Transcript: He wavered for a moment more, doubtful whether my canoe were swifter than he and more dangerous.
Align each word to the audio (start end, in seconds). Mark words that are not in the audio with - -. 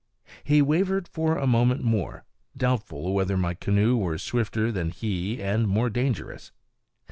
He 0.43 0.63
wavered 0.63 1.07
for 1.07 1.37
a 1.37 1.45
moment 1.45 1.83
more, 1.83 2.25
doubtful 2.57 3.13
whether 3.13 3.37
my 3.37 3.53
canoe 3.53 3.95
were 3.95 4.17
swifter 4.17 4.71
than 4.71 4.89
he 4.89 5.39
and 5.39 5.67
more 5.67 5.91
dangerous. 5.91 6.51